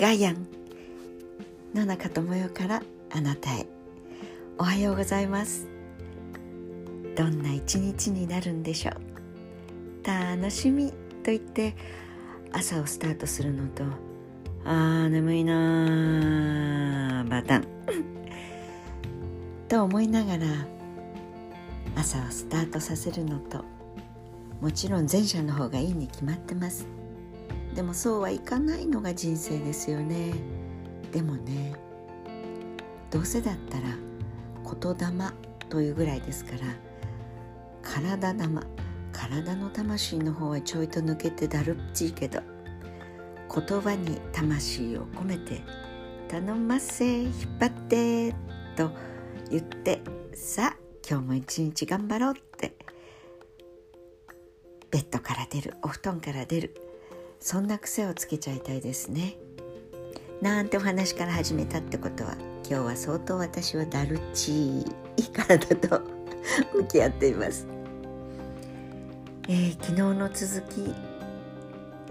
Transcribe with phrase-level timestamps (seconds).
[0.00, 0.46] ガヤン。
[1.74, 3.66] 野中智代からあなたへ。
[4.56, 5.68] おはようございます。
[7.14, 8.94] どんな一日になるんでしょう。
[10.02, 11.76] 楽しみと言って
[12.50, 13.84] 朝をスタートするのと
[14.64, 17.66] あー眠いなバタン。
[19.68, 20.46] と思いながら
[21.94, 23.66] 朝をスタートさせるのと
[24.62, 26.99] もちろん前者の方がいいに決まってます。
[27.74, 30.34] でもそうはいかないのが人生ですよね。
[31.12, 31.74] でもね
[33.10, 33.88] どうせだったら
[34.64, 35.32] 言霊
[35.68, 36.58] というぐらいですから
[37.82, 38.62] 体玉
[39.12, 42.40] 体の魂の方はちょいと抜けてだるっちいけど
[43.52, 45.62] 言葉に魂を込めて
[46.28, 48.32] 頼ませ引っ張って
[48.76, 48.90] と
[49.50, 50.00] 言って
[50.32, 50.76] さあ
[51.08, 52.76] 今日も一日頑張ろうって
[54.92, 56.89] ベッドから出るお布団から出る
[57.40, 59.36] そんな癖をつけちゃいたいですね。
[60.42, 62.34] なんてお話から始めたってことは
[62.68, 64.84] 今日は相当私はだるちい
[65.34, 66.00] 体と
[66.74, 67.66] 向き合っています、
[69.48, 70.94] えー、昨日の続き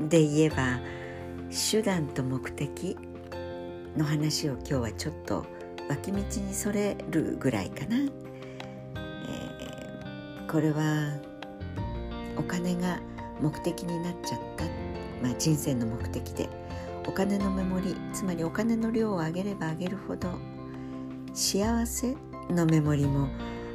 [0.10, 0.80] で言えば
[1.50, 2.96] 手段と目的
[3.98, 5.46] の話を今日はちょっと
[5.90, 11.14] 脇道にそれるぐらいかな、えー、これは
[12.38, 13.00] お金が
[13.42, 14.66] 目的になっちゃった、
[15.22, 16.50] まあ、人生の目的で
[17.08, 20.30] お金のメモリつまりお金の量を上げれば上げるほど
[21.34, 22.16] 幸せ
[22.50, 23.28] のメモリも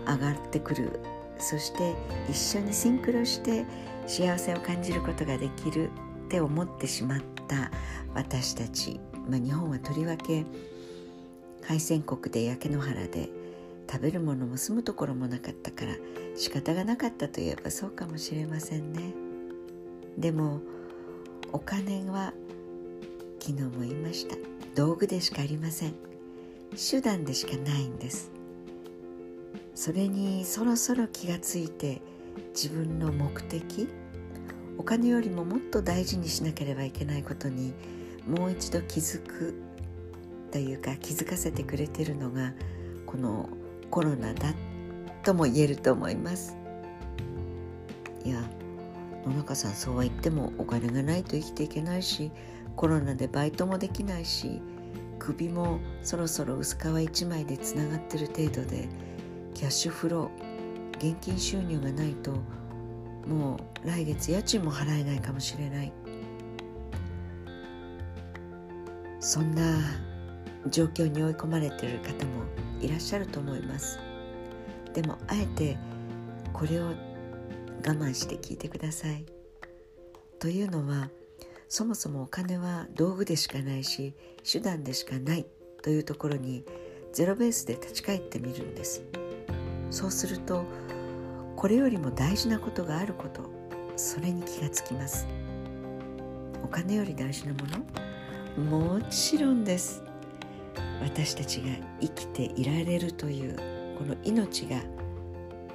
[0.07, 1.01] 上がってくる。
[1.39, 1.95] そして
[2.31, 3.67] 一緒にシンクロして
[4.07, 5.91] 幸せを感じることができる
[6.27, 7.71] って思ってしまった
[8.15, 10.45] 私たち、まあ、日本はとりわけ
[11.63, 13.31] 敗戦国で焼け野原で
[13.91, 15.95] 食べるものも住むところもなかったから
[16.37, 19.13] 仕方がなかったといえばそうかもしれませんね。
[20.17, 20.61] でも
[21.55, 22.33] お金は
[23.39, 24.35] 昨日も言いました。
[24.75, 25.95] 道具でしかありません。
[26.77, 28.33] 手段でしかないんです。
[29.73, 32.03] それにそろそろ気がついて
[32.55, 33.89] 自分の目的
[34.79, 37.73] お金よりももっと大事にしなければいけないことに
[38.27, 39.55] もう一度気づく
[40.51, 42.53] というか気づかせてくれてるのが
[43.07, 43.49] この
[43.93, 44.55] コロナだ
[45.23, 46.57] とも言えると思います。
[48.25, 48.43] いや
[49.27, 52.31] 野中さんそうは言ってもお金がないと生きていけないし
[52.77, 54.61] コロナでバイトもできないし
[55.19, 58.89] 首もそろそろ薄皮一枚でつながってる程度で
[59.55, 62.33] キャッシュフロー現金収入がないと
[63.27, 65.93] もう来月家賃も払えないかもしれない。
[69.25, 69.79] そんな
[70.69, 72.45] 状況に追い込まれてる方も
[72.83, 73.99] いらっしゃると思います。
[74.93, 75.79] でもあえて
[76.53, 76.91] これを
[77.87, 79.27] 我慢して聞いてください。
[80.39, 81.11] というのは
[81.69, 84.15] そもそもお金は道具でしかないし
[84.51, 85.47] 手段でしかない
[85.83, 86.65] というところに
[87.13, 89.03] ゼロベースで立ち返ってみるんです。
[89.91, 90.65] そうすると
[91.57, 93.51] これよりも大事なことがあること
[93.97, 95.27] それに気がつきます。
[96.63, 97.61] お金より大事なも
[98.59, 100.03] のもちろんです。
[101.01, 101.69] 私たちが
[102.01, 103.57] 生きていられるという
[103.99, 104.81] この命が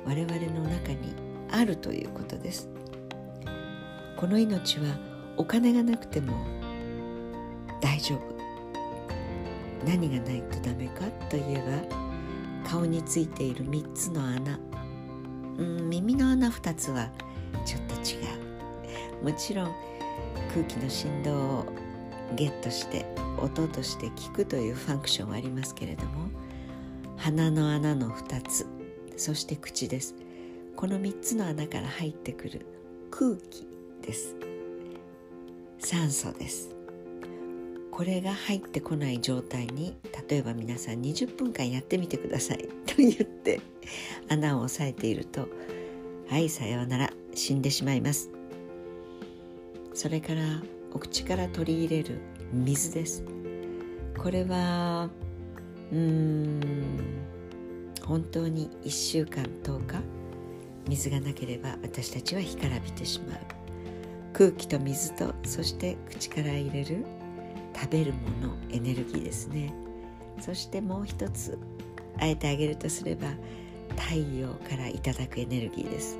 [0.05, 2.69] 我々の中にあるということです。
[4.17, 4.97] この命は
[5.37, 6.33] お金がなくても
[7.81, 8.21] 大丈夫。
[9.85, 11.83] 何がないとダメかといえ
[12.63, 14.59] ば顔についている3つの穴。
[15.57, 17.09] うん耳の穴2つは
[17.65, 18.21] ちょっと違
[19.21, 19.23] う。
[19.23, 19.73] もちろん
[20.53, 21.65] 空気の振動を
[22.35, 23.05] ゲットして
[23.37, 26.29] 音として聞くというファンクションはありますけれども
[27.17, 28.65] 鼻の穴の2つ
[29.17, 30.15] そして口です。
[30.79, 32.65] この3つの穴から入ってくる
[33.11, 33.67] 空気
[34.01, 34.37] です。
[35.77, 36.73] 酸素です。
[37.91, 39.97] これが入ってこない状態に
[40.29, 42.59] 例えば皆さん20分間やってみてください。
[42.87, 43.59] と言って
[44.29, 45.49] 穴を押さえていると
[46.29, 48.31] はいさようなら死んでしまいます。
[49.93, 52.21] それからお口から取り入れる
[52.53, 53.25] 水です。
[54.17, 55.09] これは
[55.91, 56.61] うーん
[58.01, 60.18] 本当に1週間10日
[60.89, 63.39] 水がなければ私たちは干からびてしまう。
[64.33, 67.05] 空気と水とそして口から入れる
[67.75, 69.71] 食べるものエネルギーですね。
[70.39, 71.59] そしてもう一つ
[72.17, 73.27] あえてあげるとすれば
[73.97, 76.17] 太陽からいただくエネルギーです。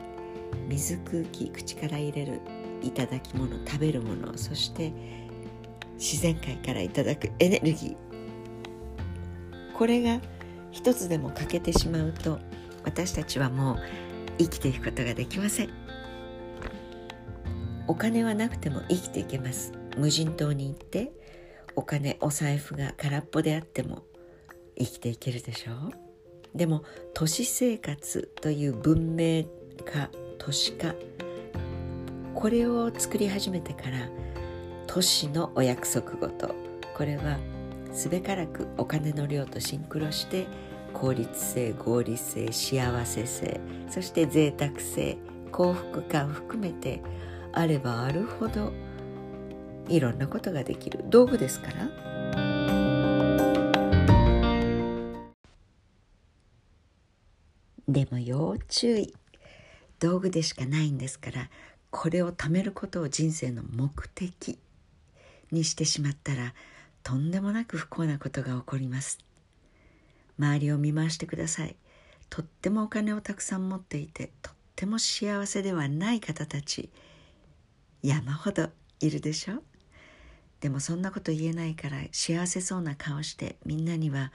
[0.67, 2.39] 水空気口から入れる
[2.83, 4.91] いただき物食べるものそして
[5.95, 7.95] 自然界からいただくエネルギー。
[9.73, 10.19] これが
[10.71, 12.39] 一つでも欠けてしまうと
[12.83, 13.79] 私たちはもう
[14.39, 15.69] 生きていくことができません。
[17.87, 19.73] お金はなくても生きていけます。
[19.97, 21.11] 無人島に行って
[21.75, 24.03] お金お財布が空っぽであっても
[24.77, 26.09] 生きていけるでしょう。
[26.55, 26.83] でも
[27.13, 29.43] 都市生活という文明
[29.85, 30.95] 化都市化
[32.33, 34.09] これを作り始めてから
[34.87, 36.55] 都市のお約束事
[36.95, 37.37] これは
[37.91, 40.47] すべからくお金の量とシンクロして
[40.89, 43.59] 効率性合理性幸せ性
[43.89, 45.17] そして贅沢性
[45.51, 47.01] 幸福感含めて
[47.53, 48.71] あればあるほど
[49.89, 51.03] いろんなことができる。
[51.09, 51.89] 道具ですから。
[57.87, 59.13] でも要注意。
[59.99, 61.49] 道具でしかないんですから。
[61.89, 64.59] これを貯めることを人生の目的
[65.51, 66.53] にしてしまったら
[67.01, 69.17] とんでもなく不幸なことが起こります。
[70.39, 71.75] 周りを見回してください。
[72.29, 76.89] とってもお金をたくさん持っていてとっても幸せではない方たち
[78.01, 78.69] 山ほど
[78.99, 79.63] いるでしょ？
[80.61, 84.31] でもそんなこと言えないから幸せそうな顔してみんなには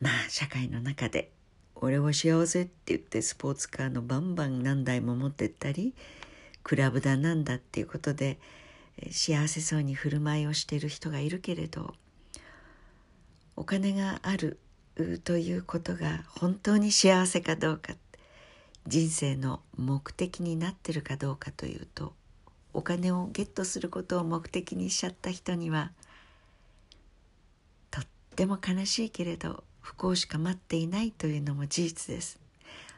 [0.00, 1.30] まあ社会の中で
[1.74, 5.94] 俺は幸せって言ってスポーツカーのバンバン何台も持ってったり
[6.62, 8.38] クラブだなんだっていうことで
[9.10, 11.94] 幸せそうに振る舞いをしている人がいるけれど
[13.56, 14.58] お金がある
[15.24, 17.94] ということが本当に幸せかどうか
[18.86, 22.12] 人生の目的になってるかどうかというと
[22.72, 25.90] お金をゲットすることを目的にしちゃった人には
[27.90, 28.06] とっ
[28.36, 32.38] ても悲しいけれど不幸しか待っていないというのも事実です。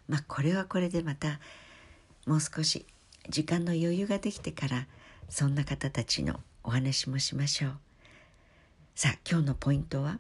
[0.09, 1.39] まあこれはこれでまた
[2.27, 2.87] もう少し
[3.29, 4.87] 時間の余裕ができてから
[5.29, 7.79] そんな方たちのお話もしましょう
[8.95, 10.19] さあ今日のポイントは？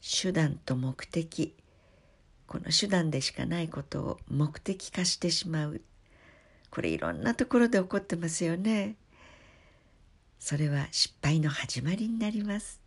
[0.00, 1.54] 手段と目的。
[2.46, 5.80] この手段でしかないことを目的化してしまう。
[6.70, 8.96] これいろんなところで起こってますよね。
[10.38, 12.80] それは失敗の始まりになります。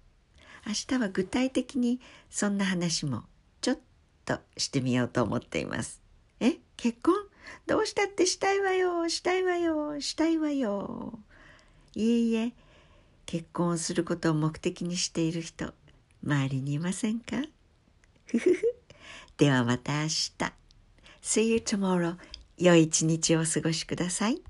[0.65, 1.99] 明日は具体的に
[2.29, 3.23] そんな話も
[3.61, 3.79] ちょっ
[4.25, 6.01] としてみようと思っています。
[6.39, 6.57] え？
[6.77, 7.13] 結婚？
[7.67, 9.07] どうしたってしたいわよ。
[9.07, 9.99] したいわよ。
[10.01, 11.19] したいわよ。
[11.95, 12.53] いえいえ。
[13.25, 15.73] 結婚をすることを目的にしている人。
[16.23, 17.37] 周りにいませんか？
[18.25, 18.75] ふふふ。
[19.37, 20.31] ではまた明日。
[21.21, 22.17] See you tomorrow
[22.57, 24.41] 良い一日をお過ごしください。